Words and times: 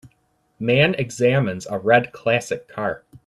Man 0.59 0.95
examines 0.95 1.67
a 1.67 1.77
red 1.77 2.11
classic 2.11 2.67
car. 2.67 3.03